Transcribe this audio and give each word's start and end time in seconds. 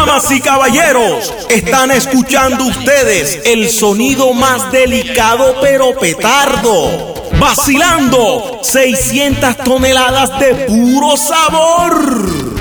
Damas 0.00 0.30
y 0.30 0.40
caballeros, 0.40 1.30
están 1.50 1.90
escuchando 1.90 2.64
ustedes 2.64 3.42
el 3.44 3.68
sonido 3.68 4.32
más 4.32 4.72
delicado 4.72 5.56
pero 5.60 5.94
petardo. 5.94 7.28
Vacilando 7.38 8.60
600 8.62 9.58
toneladas 9.58 10.40
de 10.40 10.54
puro 10.66 11.18
sabor. 11.18 12.59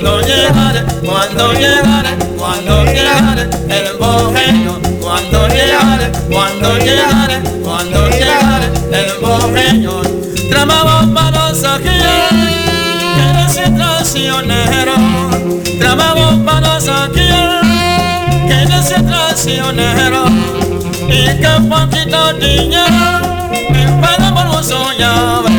cuando 0.00 0.22
llegaré, 0.22 0.82
cuando 1.04 1.52
llegaré, 1.52 2.16
cuando 2.38 2.84
llegare 2.84 3.42
el 3.68 3.98
moreno, 3.98 4.78
cuando 4.98 5.46
llegare, 5.48 6.10
cuando 6.30 6.78
llegare, 6.78 7.42
cuando 7.62 8.08
llegaré, 8.08 8.66
el 8.92 9.20
moreno. 9.20 10.00
Trabajamos 10.48 11.14
para 11.14 11.54
saquear, 11.54 12.30
que 12.30 13.28
eres 13.28 13.56
el 13.58 13.76
traicionero, 13.76 14.94
trabajamos 15.78 16.46
para 16.46 16.80
saquear, 16.80 17.60
que 18.46 18.54
eres 18.54 18.90
el 18.92 19.04
traicionero, 19.04 20.24
y 21.08 21.26
que 21.26 21.50
poquito 21.68 22.32
dinero, 22.34 23.20
mi 23.68 23.84
padre 24.00 24.32
por 24.32 24.46
vos 24.46 24.66
soñaba 24.66 25.49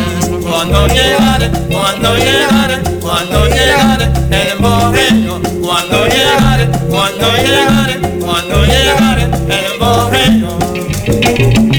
cuando 0.71 0.87
llegare, 0.93 1.51
cuando 1.69 2.15
llegare, 2.15 2.81
cuando 3.01 3.45
llegare 3.47 4.05
el 4.31 4.57
bohemio, 4.57 5.41
cuando 5.61 6.05
llegare, 6.05 6.69
cuando 6.89 7.27
llegare, 7.35 7.99
cuando 8.21 8.65
llegare 8.65 9.23
el 9.49 9.79
bohemio. 9.79 11.70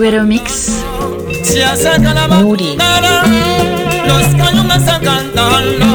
Agüero 0.00 0.24
Mix. 0.24 0.82
Nuri. 2.40 2.74
Los 4.08 4.26
cayumas 4.34 4.88
a 4.88 4.98
cantarlo, 4.98 5.92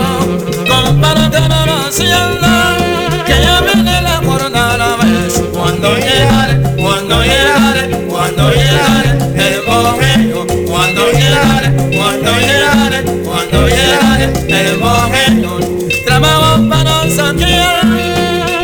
compárate 0.69 1.39
la 1.49 1.65
vaciana, 1.65 2.77
que 3.25 3.33
ya 3.33 3.61
viene 3.61 4.01
la 4.03 4.17
jornada, 4.23 4.97
ves, 5.01 5.41
cuando 5.51 5.95
llegaré, 5.95 6.61
cuando 6.79 7.23
llegaré, 7.23 8.05
cuando 8.07 8.51
llegaré, 8.51 9.09
el 9.43 9.61
bohemio, 9.65 10.45
cuando 10.67 11.11
llegaré, 11.11 11.97
cuando 11.97 12.31
llegaré, 12.45 13.03
cuando 13.23 13.67
llegaré, 13.67 14.25
el 14.49 14.77
bohemio, 14.77 15.57
trabajo 16.05 16.69
para 16.69 17.09
saquear, 17.09 17.85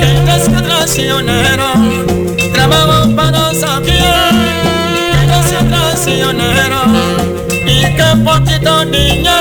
en 0.02 0.26
las 0.28 0.44
tradiciones. 0.44 1.51
poquito 8.32 8.86
niña 8.86 9.40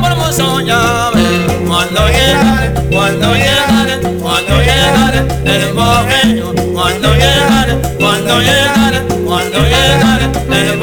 por 0.00 0.14
Cuando 1.66 2.06
llegaré, 2.08 2.72
cuando 2.90 3.34
llegare, 3.34 4.00
cuando 4.20 4.56
llegaré 4.60 5.22
Del 5.44 5.72
bohemio 5.72 6.54
Cuando 6.72 7.14
llegaré, 7.14 7.74
cuando 7.98 8.40
llegaré, 8.40 9.00
cuando 9.24 9.58
llegaré 9.60 10.26
Del 10.48 10.78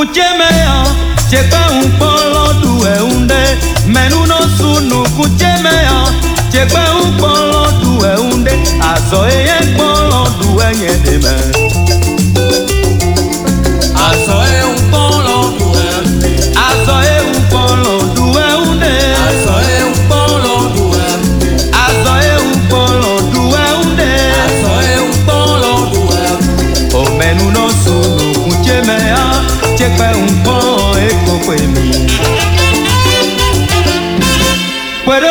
kuchemea 0.00 0.84
chepa 1.30 1.59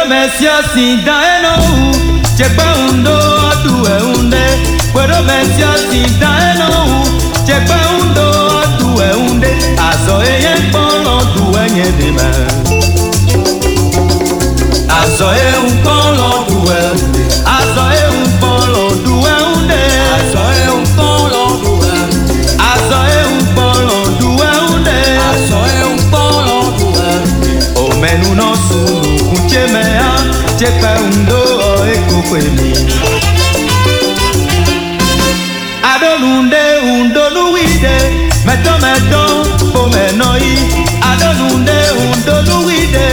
mesia 0.10 0.64
sinda 0.74 1.22
eno 1.38 1.92
chepa 2.36 2.74
undo 2.90 3.16
tu 3.64 3.86
e 3.86 4.02
unde. 4.18 4.44
Puedo 4.92 5.22
mesia 5.24 5.72
sinda 5.90 6.30
eno 6.52 7.04
chepa 7.46 7.78
undo 8.02 8.26
tu 8.80 9.00
e 9.02 9.12
unde. 9.14 9.52
Azo 9.78 10.20
e 10.22 10.42
ye 10.42 10.56
polo, 10.72 11.16
tu 11.36 11.56
e 11.56 11.70
nye 11.70 11.92
dime. 11.98 12.32
Azo 14.90 15.32
e 15.32 15.58
un 15.64 15.82
polo, 15.84 16.44
tu 16.48 16.60
e 16.72 16.82
unde. 16.98 17.24
Azo 17.46 17.84
e 17.92 18.08
un 18.18 18.38
polo, 18.40 18.84
tu 19.04 19.14
e 19.28 19.36
unde. 19.54 19.82
Azo 20.16 20.42
e 20.58 20.70
un 20.70 20.86
polo, 20.96 21.42
tu 21.62 21.74
e 21.86 22.00
unde. 22.10 22.38
Azo 22.58 23.00
e 23.06 23.26
un 23.26 23.54
polo, 23.54 23.96
tu 24.18 24.30
e 24.42 24.58
unde. 24.74 24.98
Azo 25.30 25.60
e 25.66 25.84
un 25.84 26.10
polo, 26.10 26.74
tu 26.80 26.88
e 26.98 27.12
unde. 27.28 27.52
O 27.76 27.96
menuno 28.00 28.49
chepa 30.60 30.92
undo 31.06 31.40
eko 31.94 32.22
kwemi 32.30 32.74
adolunde 35.94 36.64
undoluwide 36.94 37.96
mẹtọmẹtọ 38.48 39.24
pomẹnọyi 39.74 40.54
adolunde 41.12 41.78
undoluwide 42.06 43.06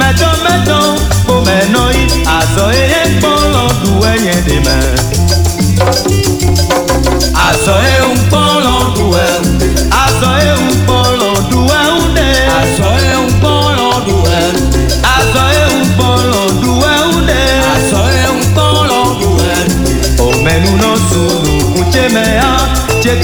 mẹtọmẹtọ 0.00 0.78
pomẹnọyi 1.26 2.00
azọ 2.38 2.64
eye 2.80 3.00
kpọlọ 3.18 3.64
du 3.82 3.92
ẹyẹ 4.12 4.34
dèmẹ 4.46 4.76
azọ 7.48 7.74
ewu 7.96 8.10
kpọ. 8.28 8.41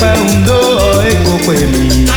pẹ́ 0.00 0.14
ń 0.24 0.28
dó 0.46 0.58
èkó 1.10 1.32
pè 1.46 1.56
mí. 1.72 2.07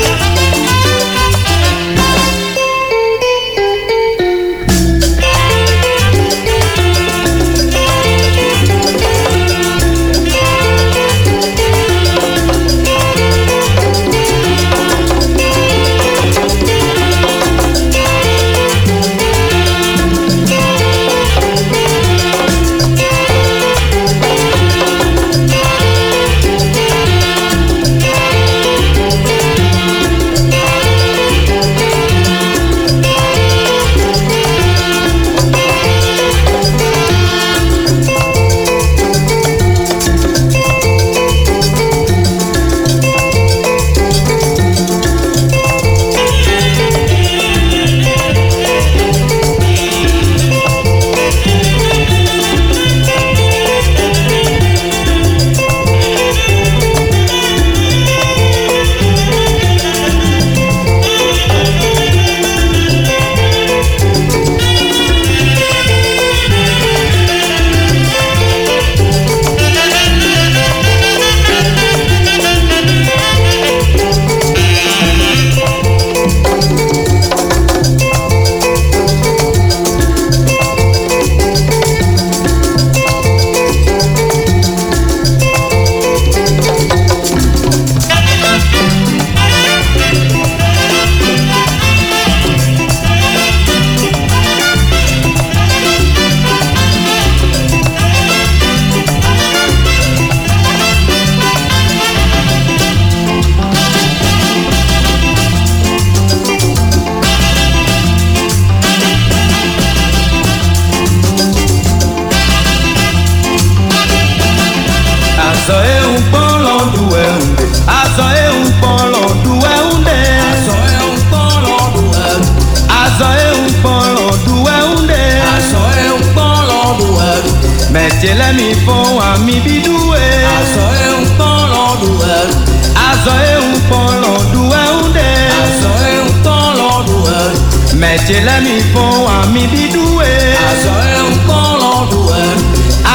ecelemi 138.21 138.79
mpo 138.89 139.29
ami 139.41 139.67
bidue 139.71 140.29
azɔ 140.69 140.93
eŋkpɔlɔ 141.19 141.93
duɛ 142.11 142.41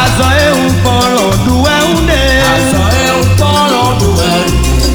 azɔ 0.03 0.29
eŋkpɔlɔ 0.49 1.27
duɛ 1.47 1.75
ŋde 1.95 2.21
azɔ 2.55 2.83
eŋkpɔlɔ 3.07 3.83
duɛ 4.01 4.31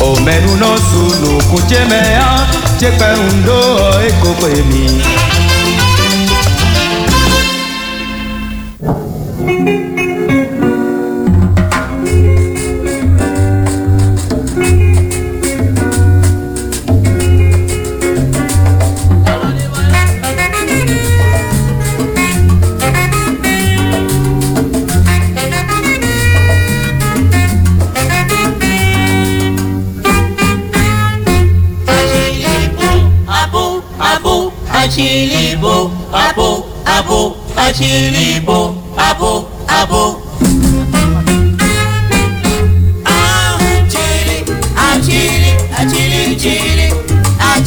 omenu 0.10 0.52
nɔsu 0.62 1.02
nukutseme 1.22 2.02
ya 2.18 2.30
tsekpe 2.78 3.08
ŋdo 3.36 3.60
ekoko 4.08 4.48
emi. 4.60 4.84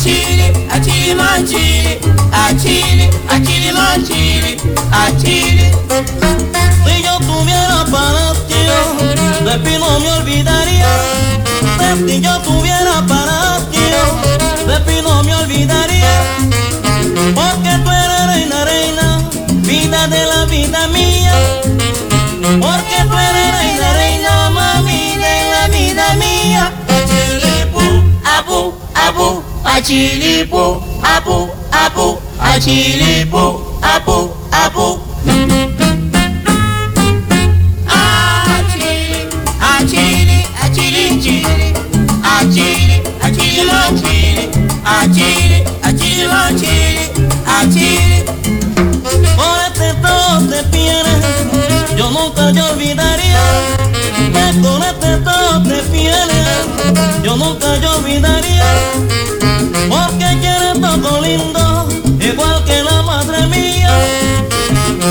Achili, 0.05 0.53
achili, 0.71 1.15
manchili, 1.15 1.99
achili, 2.33 3.11
achili, 3.31 3.73
manchili, 3.73 4.61
achili. 4.93 5.71
Si 6.85 7.03
yo 7.03 7.19
tuviera 7.21 7.87
para 7.91 8.35
ti, 8.47 8.61
de 9.45 9.59
ti 9.65 9.79
no 9.79 10.01
me 10.01 10.11
olvidaría. 10.13 10.93
Si 12.07 12.21
yo 12.21 12.39
tuviera 12.41 13.03
para 13.09 13.61
ti, 13.71 13.81
de 14.67 14.81
ti 14.81 15.01
no 15.03 15.23
me 15.23 15.35
olvidaría. 15.37 16.15
Porque 17.35 17.73
tú 17.83 17.91
eres 17.91 18.27
reina, 18.27 18.65
reina, 18.65 19.31
vida 19.63 20.07
de 20.09 20.27
la 20.27 20.45
vida 20.45 20.87
mía. 20.89 21.35
Porque 22.61 22.99
tú 23.09 23.17
eres 23.17 23.49
reina, 23.59 23.93
reina, 23.95 24.04
abu, 28.95 29.43
atilipo, 29.65 30.83
abu, 31.03 31.51
abu, 31.73 32.19
atilipo, 32.41 33.79
abu, 33.83 34.31
abu. 34.53 35.01
Atili, 38.55 39.29
atili, 39.61 40.47
atili, 40.63 41.05
atili, 42.35 43.03
atili, 44.93 45.65
atili, 45.85 47.11
atili. 47.47 48.25
Olha, 49.39 49.71
tentou, 49.71 50.49
tem 50.51 50.65
piranha. 50.71 51.54
Yo 52.05 52.11
nunca 52.11 52.53
te 52.53 52.61
olvidaría. 52.61 53.45
Con 54.63 54.83
este 54.83 55.17
todo 55.25 55.63
te 55.63 55.83
pierdes, 55.91 56.67
yo 57.23 57.37
nunca 57.37 57.81
te 57.81 57.87
olvidaría. 57.87 58.67
Porque 59.89 60.39
quieres 60.41 60.81
todo 60.81 61.21
lindo, 61.23 61.89
igual 62.21 62.63
que 62.65 62.83
la 62.83 63.03
madre 63.03 63.47
mía. 63.47 63.95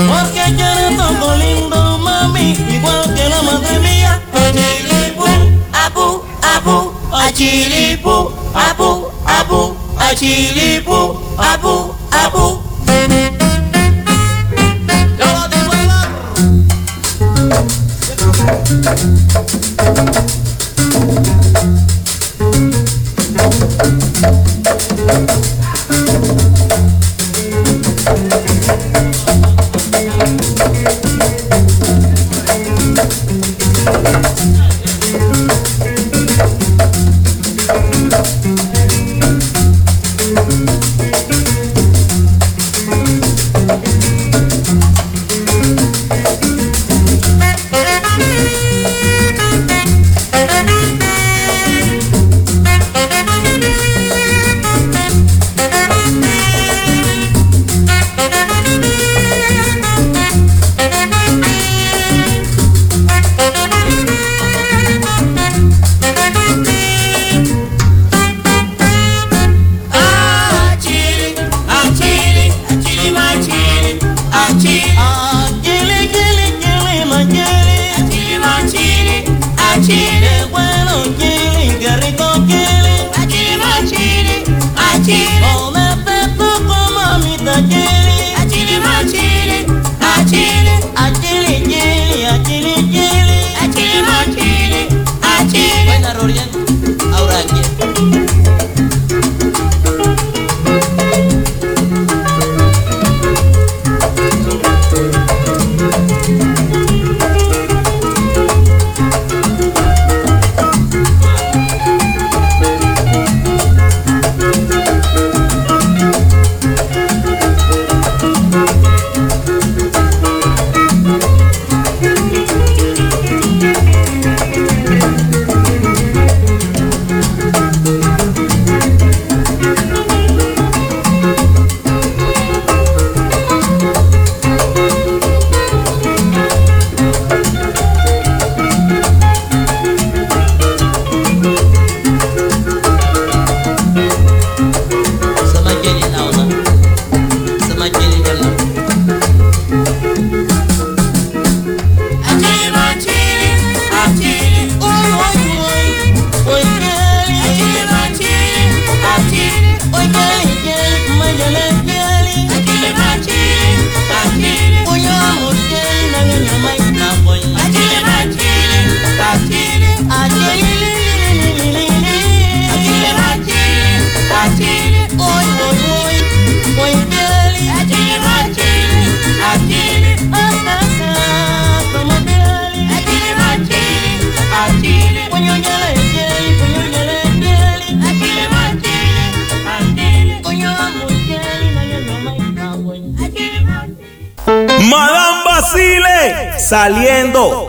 Porque 0.08 0.54
quieres 0.56 0.96
todo 0.96 1.36
lindo, 1.36 1.98
mami, 1.98 2.56
igual 2.70 3.12
que 3.14 3.28
la 3.28 3.42
madre 3.42 3.78
mía. 3.80 4.20
Achilipu, 4.32 5.26
abu, 5.72 6.22
abu, 6.42 6.92
achilipu, 7.12 8.30
abu, 8.54 9.10
abu, 9.26 9.76
achilipu, 9.98 11.18
abu, 11.38 11.94
abu. 12.12 12.64
Thank 18.46 18.94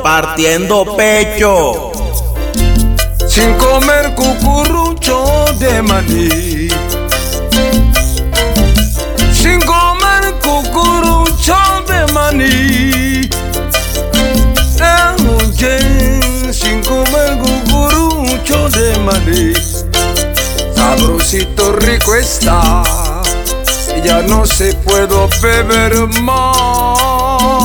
partiendo 0.03 0.95
pecho. 0.95 1.91
sin 3.27 3.53
comer 3.55 4.15
cucurucho 4.15 5.45
de 5.59 5.81
maní. 5.81 6.69
Sin 9.33 9.59
comer 9.61 10.33
cucurucho 10.41 11.57
de 11.87 12.13
maní. 12.13 13.29
Sin 16.51 16.81
comer 16.83 17.37
cucurucho 17.39 18.69
de 18.69 18.97
maní. 18.99 19.53
Sabrosito 20.75 21.73
rico 21.73 22.15
está, 22.15 22.83
ya 24.03 24.21
no 24.21 24.45
se 24.45 24.73
puedo 24.75 25.27
beber 25.41 26.07
más. 26.21 27.64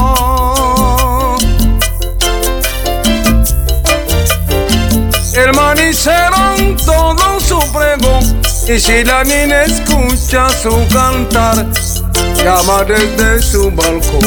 Y 8.72 8.78
si 8.78 9.02
la 9.02 9.24
niña 9.24 9.64
escucha 9.64 10.48
su 10.48 10.70
cantar 10.92 11.66
Llama 12.36 12.84
desde 12.84 13.42
su 13.42 13.68
balcón. 13.72 14.20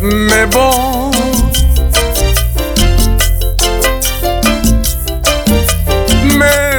Me 0.00 0.44
voy. 0.46 1.10
Me 6.38 6.72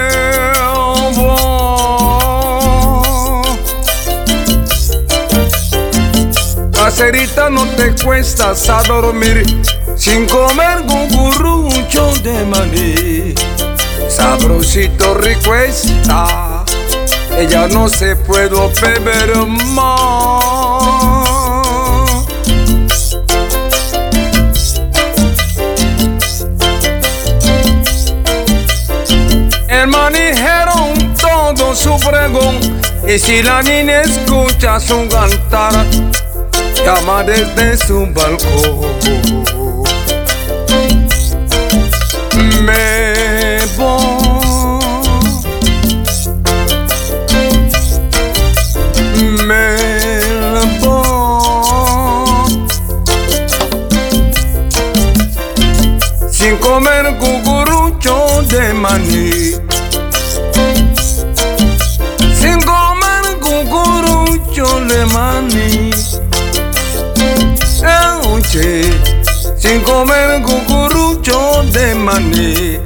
voy 1.18 1.54
no 7.52 7.68
te 7.76 7.94
cuestas 8.04 8.70
a 8.70 8.82
dormir 8.84 9.44
sin 10.04 10.26
comer 10.26 10.84
gugurrucho 10.86 12.12
de 12.24 12.44
maní. 12.44 13.34
Sabrosito 14.10 15.14
rico 15.14 15.56
está, 15.56 16.66
ella 17.38 17.70
no 17.70 17.88
se 17.88 18.14
puede 18.18 18.50
beber 18.82 19.34
más. 19.48 20.44
El 29.70 29.88
manijero 29.88 30.74
todo 31.18 31.74
su 31.74 31.98
pregón 32.00 32.60
y 33.08 33.18
si 33.18 33.42
la 33.42 33.64
niña 33.64 34.02
escucha 34.02 34.82
su 34.82 35.08
cantar, 35.08 35.86
llama 36.86 37.24
desde 37.24 37.78
su 37.78 38.06
balcón. 38.14 39.63
Me 42.66 43.58
voy, 43.76 44.00
me 49.48 49.68
voy, 50.80 52.52
sin 56.32 56.56
comer 56.58 57.18
cucurucho 57.18 58.42
de 58.44 58.74
maní. 58.74 59.32
Sin 62.40 62.62
comer 62.62 63.26
cucurucho 63.42 64.66
de 64.86 65.06
maní. 65.08 65.92
Eh, 68.56 68.93
sin 69.64 69.80
comer 69.80 70.42
cucurucho 70.42 71.64
de 71.72 71.96
maní. 71.96 72.80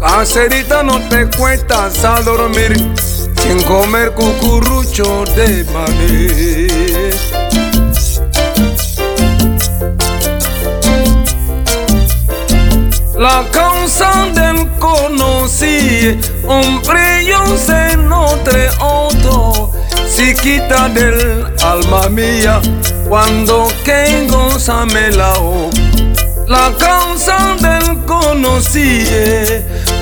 Cacerita 0.00 0.82
no 0.82 0.98
te 1.08 1.28
cuestas 1.36 2.04
a 2.04 2.20
dormir 2.22 2.74
sin 3.42 3.62
comer 3.62 4.10
cucurucho 4.12 5.24
de 5.36 5.64
maní. 5.72 7.12
La 13.16 13.46
causa 13.52 14.26
del 14.34 14.68
conocí, 14.80 16.18
un 16.60 16.82
se 17.56 17.96
notre 17.96 18.68
otro, 18.80 19.70
si 20.06 20.34
quita 20.34 20.88
del 20.88 21.46
alma 21.62 22.08
mía, 22.08 22.60
cuando 23.08 23.68
que 23.84 24.26
goza 24.28 24.84
me 24.86 25.10
la 25.10 25.32
o. 25.34 25.70
La 26.46 26.72
causa 26.78 27.56
del 27.60 28.04
conocí, 28.04 29.04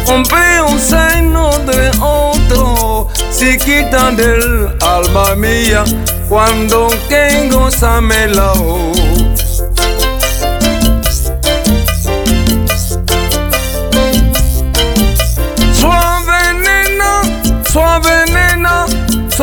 un 0.06 0.24
se 0.78 1.22
notre 1.22 1.90
otro, 2.00 3.08
si 3.30 3.56
quita 3.58 4.10
del 4.10 4.76
alma 4.80 5.34
mía, 5.36 5.84
cuando 6.28 6.88
que 7.08 7.48
goza 7.50 8.00
me 8.00 8.26
la 8.28 8.52
o. 8.52 9.09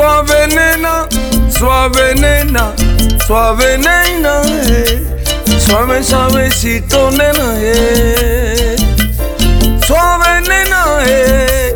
suave 0.08 0.48
nena, 0.48 1.06
suave 1.50 2.16
nena, 2.16 2.74
suave 3.26 3.78
nena, 3.78 4.42
eh. 4.46 5.02
suave 5.60 6.02
suavecito 6.02 7.12
nena, 7.12 7.48
eh. 7.60 8.78
suave 9.86 10.40
nena, 10.48 11.04
eh. 11.06 11.76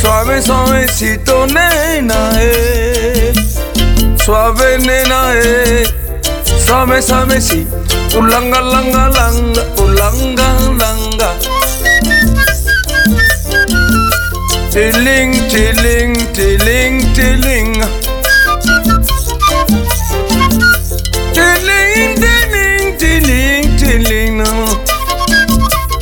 suave 0.00 0.40
suavecito 0.40 1.46
nena, 1.46 2.30
eh. 2.40 3.32
suave 4.24 4.78
nena, 4.78 5.34
eh. 5.34 5.84
suave 6.64 7.02
suavecito, 7.02 7.76
ulanga 8.16 8.60
langa 8.60 9.08
langa, 9.08 9.62
ulanga 9.82 10.48
langa. 10.78 11.01
Tiling, 14.72 15.32
tiling, 15.52 16.14
tiling, 16.32 17.00
tiling. 17.12 17.72
Tiling, 21.36 22.16
tiling, 22.16 22.96
tiling, 22.96 23.76
tiling. 23.76 24.40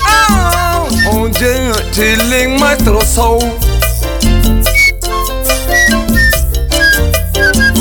Oh, 0.07 0.89
oh, 1.11 1.27
yeah, 1.41 1.75
tiling, 1.93 2.61
maestro 2.61 3.01
soul. 3.01 3.43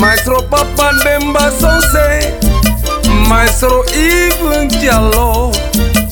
Maestro 0.00 0.42
Papa 0.42 0.90
Demba 1.04 1.52
Sose. 1.60 2.34
Maestro 3.28 3.84
Ibn 3.94 4.66
Diallo. 4.68 5.52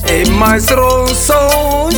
E 0.07 0.23
maestro 0.39 1.05
Soul, 1.13 1.91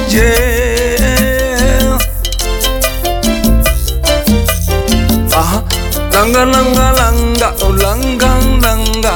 langa 6.46 6.92
langa 6.92 6.92
langa, 7.00 7.48
oh 7.62 7.72
langa 7.84 8.32
langa. 8.64 9.14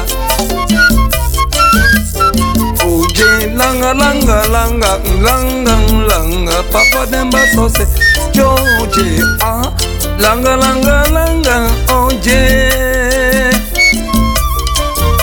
Oh 2.88 3.02
yeah, 3.16 3.42
langa 3.60 3.92
langa 4.02 4.38
langa, 4.54 4.92
langa 5.26 5.76
langa. 6.10 6.56
Papa 6.72 7.06
demba 7.12 7.42
sose, 7.56 7.86
George. 8.34 9.08
Ah, 9.42 9.74
langa 10.20 10.54
langa 10.64 10.96
langa, 11.16 11.56
oh 11.90 12.10
yeah. 12.24 13.52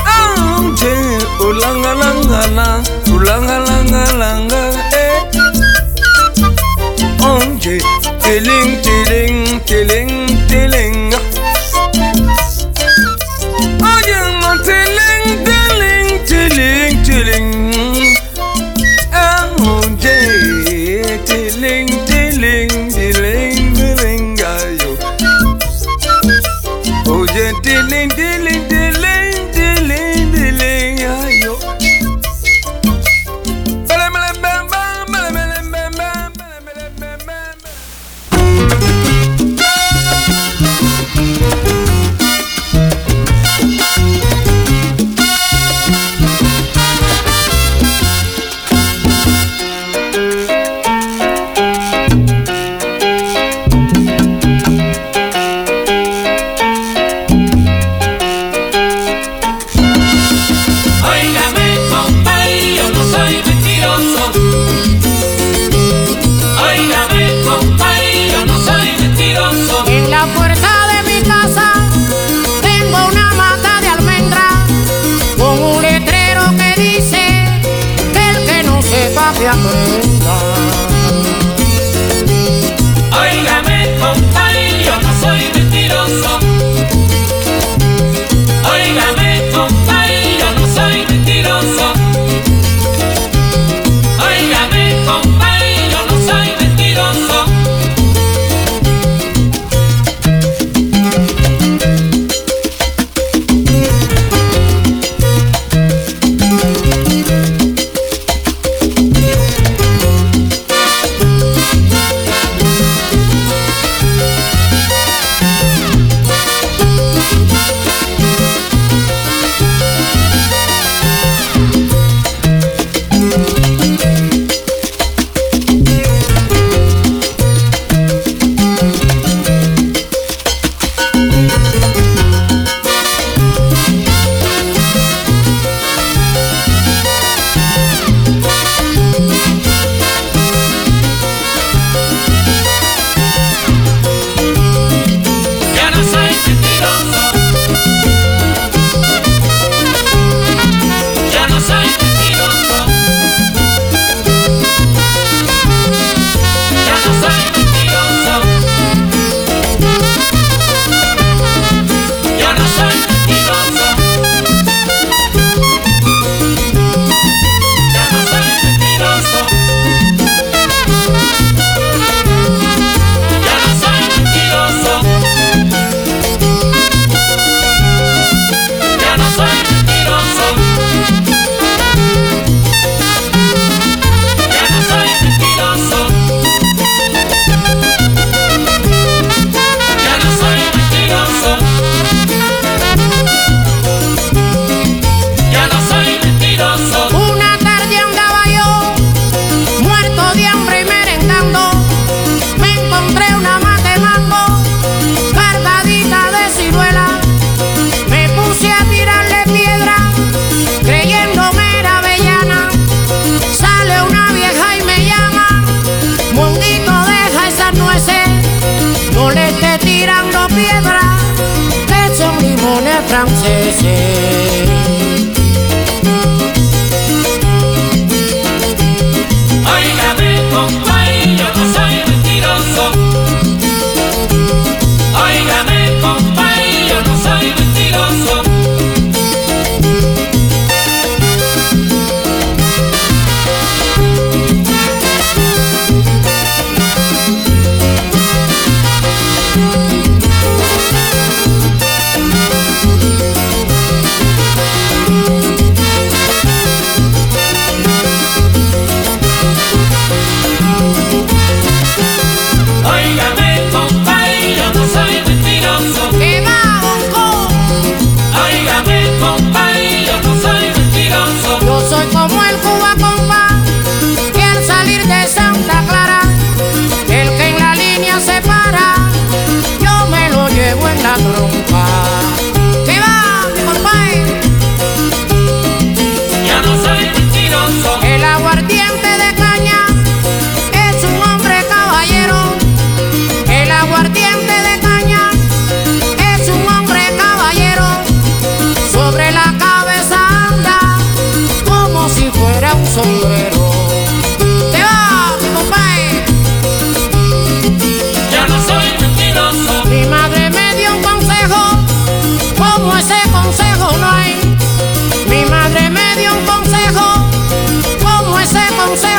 Oh 0.07 0.75
yeah, 0.81 1.41
oh 1.41 1.53
langa 1.63 1.93
langa 2.03 2.41
la, 2.57 2.69
oh 3.13 3.19
langa 3.27 3.57
langa 3.69 4.03
langa, 4.21 4.63
eh. 5.03 5.17
Oh 7.25 7.43
yeah, 7.63 7.81
tiling 8.21 8.73
tiling 8.83 9.61
tiling 9.67 10.13
tiling. 10.49 10.92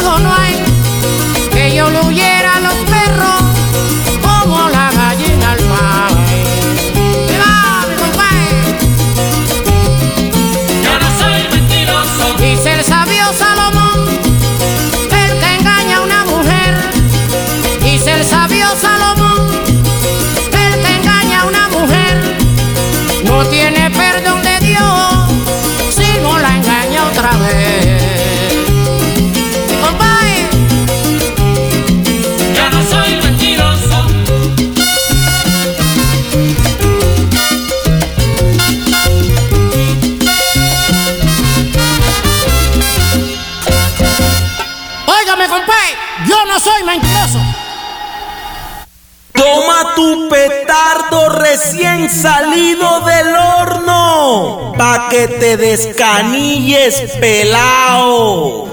no 0.03 0.33
hay, 0.35 0.53
que 1.51 1.75
yo 1.75 1.89
lo 1.89 2.11
lleve. 2.11 2.32
salido 52.09 53.01
del 53.01 53.36
horno, 53.36 54.73
pa' 54.77 55.09
que 55.09 55.27
te 55.27 55.57
descanilles 55.57 57.17
pelao. 57.19 58.67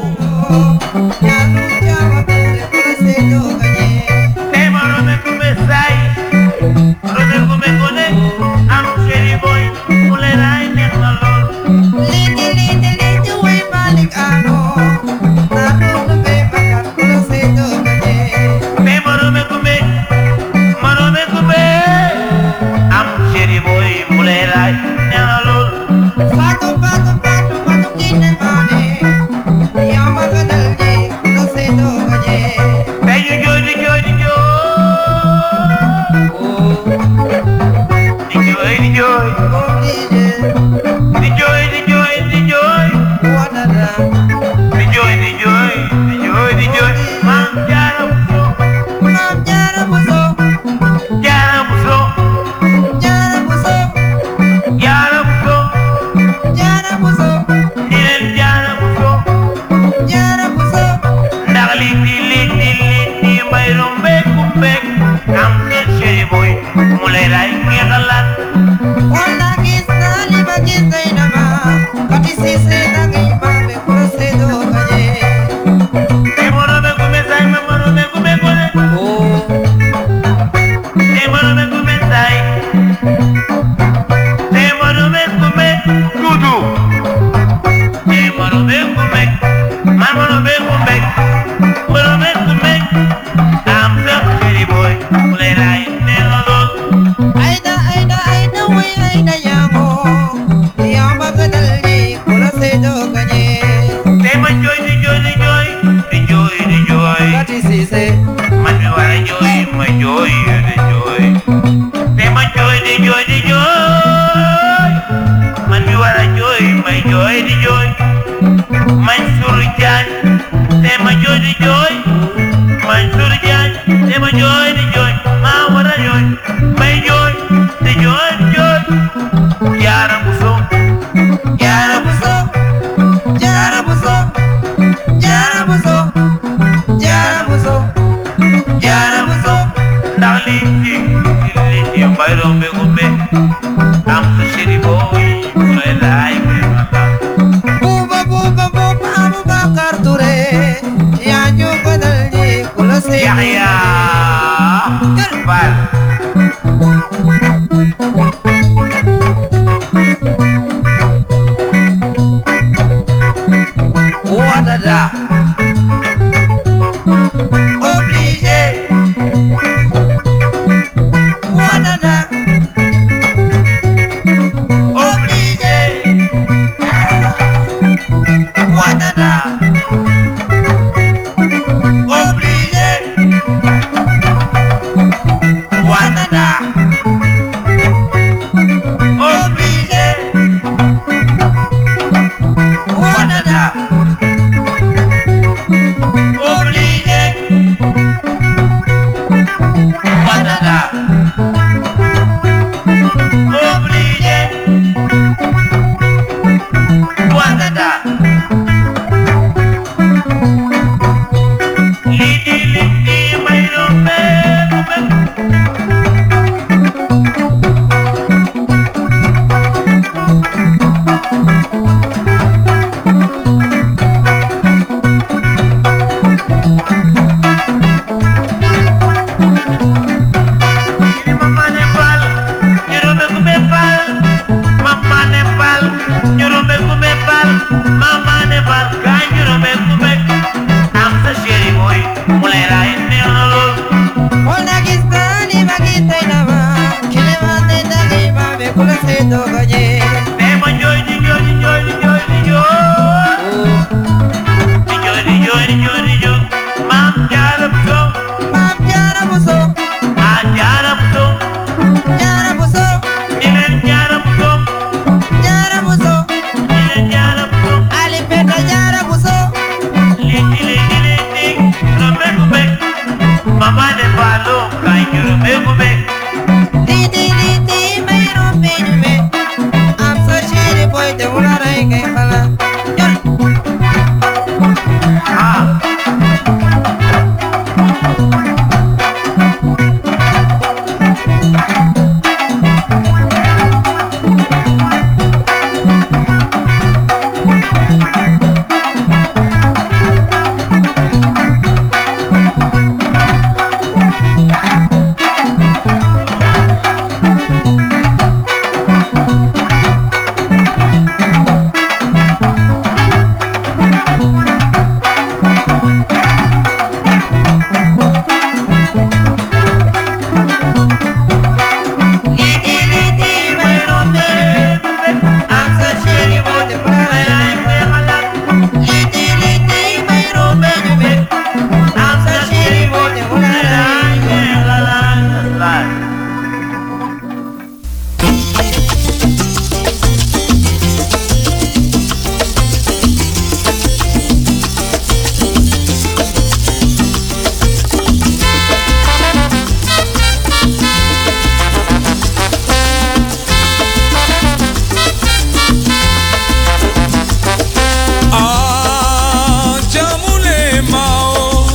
A 358.33 359.77
ja 359.95 360.19
mule 360.27 360.83
mało, 360.83 361.67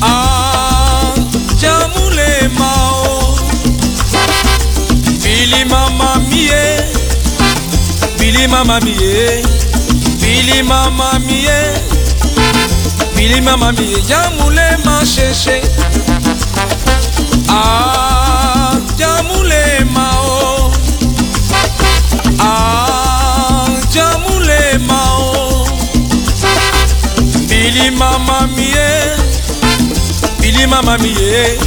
a 0.00 0.14
ja 1.62 1.88
mule 1.96 2.48
mało. 2.58 3.34
Bili 5.22 5.64
Mama 8.48 8.80
mie, 8.80 9.42
Billy 10.20 10.62
mama 10.62 11.18
mie, 11.18 11.74
Billy 13.16 13.40
mama 13.42 13.72
mie, 13.72 14.02
jamule 14.08 14.78
ma 14.84 15.00
cheche, 15.04 15.60
ah 17.48 18.76
jamule 18.98 19.84
ma 19.94 20.10
oh, 20.20 20.72
ah 22.40 23.68
jamule. 23.90 24.47
motema 24.78 25.02
o. 25.18 25.66
Bilima 27.48 28.18
mamie 28.18 29.16
bilima 30.40 30.82
mamie 30.82 31.58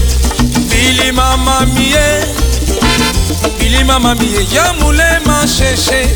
bilima 0.70 1.38
mamie 1.38 2.26
bilima 3.59 3.99
mamie 3.99 4.47
ya 4.53 4.74
mulema 4.74 5.47
sheshe 5.47 6.09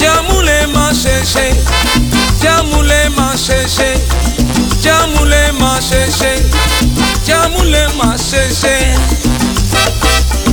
ya 0.00 0.22
mulema 0.22 0.92
sheshe 0.94 1.54
ya 2.44 2.62
mulema 2.62 3.36
sheshe 3.38 3.98
ya 4.84 5.06
mulema 5.06 5.80
sheshe 5.82 6.42
ya 7.26 7.48
mulema 7.48 8.16
sheshe 8.18 8.94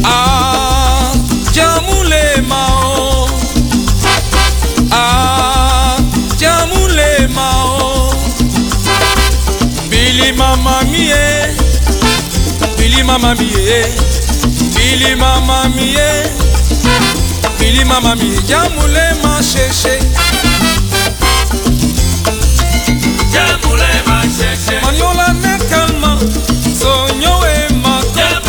ah 0.03 1.14
ya 1.55 1.82
mulema 1.82 2.68
o. 2.68 3.24
oh. 3.24 3.30
jamulema 6.44 7.48
o 7.66 8.14
bilima 9.89 10.56
mamie 10.58 11.16
bilima 12.78 13.20
mamie 13.20 13.86
bilima 14.76 15.41
mamie 15.41 16.10
bilima 17.60 18.02
mamie 18.02 18.41
jamulema 18.48 19.44
sheshe 19.44 20.00
jamulema 23.34 24.24
sheshe 24.38 24.80
manyola 24.82 25.34
ne 25.34 25.58
kalma 25.70 26.20
sonyowe 26.80 27.70
makota. 27.84 28.39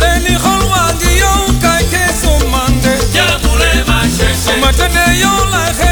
Reni 0.00 0.34
holwangi 0.38 1.18
yo 1.18 1.32
kake 1.62 2.04
somande. 2.22 2.98
Jamulema 3.14 4.02
sheshe 4.16 4.56
matene 4.60 5.20
yo 5.20 5.44
la 5.50 5.64
he 5.78 5.91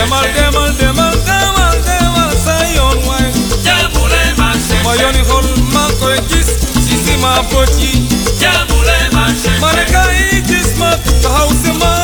demal 0.00 0.24
demal 0.32 0.72
demal 0.80 1.14
demal 1.28 1.76
demal 1.84 2.30
sa 2.44 2.56
yoon 2.74 2.98
waay 3.08 3.28
jaabulay 3.66 4.28
marché 4.40 4.78
ma 4.84 4.94
yooni 5.02 5.22
xol 5.28 5.46
ma 5.76 5.84
koy 6.00 6.16
gis 6.32 6.48
si 6.88 6.96
si 7.04 7.16
ma 7.24 7.34
bët 7.52 7.76
yi 7.84 7.92
jaabulay 8.40 9.04
marché 9.16 9.52
ma 9.60 9.72
ne 9.76 9.84
gis 10.48 10.70
ma 10.80 10.90
taxaw 11.22 11.50
ma 11.82 11.99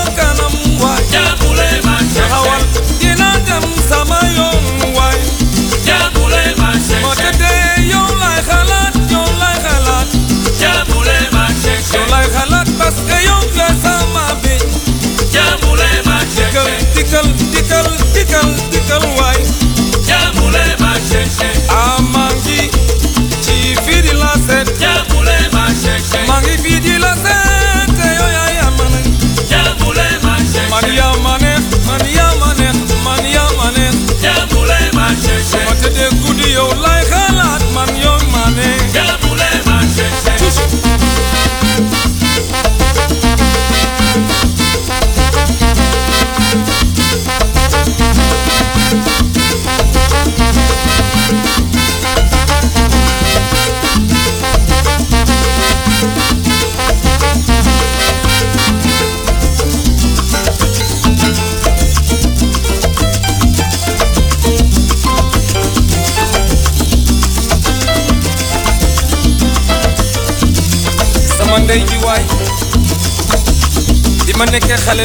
nekkee 74.57 74.77
xale 74.85 75.05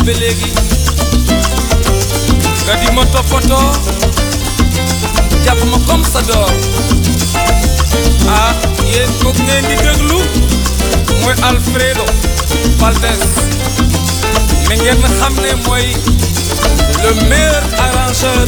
comme 5.87 6.05
sa 6.13 6.21
doom 6.29 6.55
ah 8.35 8.53
yéen 8.91 9.11
ngeen 9.45 9.65
di 9.69 9.75
Alfredo 11.49 12.05
Valdés 12.79 13.23
mais 14.69 14.77
ngeen 14.83 14.97
xam 15.19 15.33
ne 15.43 15.51
le 17.03 17.11
meilleur 17.29 17.63
arrangeur 17.85 18.45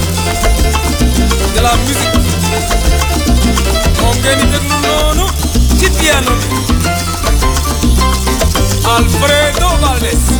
de 1.55 1.59
la 1.65 1.73
musique. 1.83 2.19
Moom 4.01 4.15
ngeen 4.23 4.39
di 4.39 4.45
déglu 4.53 4.77
Alfredo 8.95 9.67
Valdés. 9.83 10.32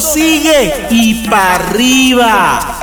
Sigue 0.00 0.86
y 0.90 1.28
para 1.28 1.54
arriba. 1.56 2.80